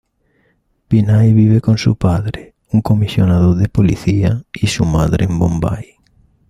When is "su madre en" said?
4.65-5.37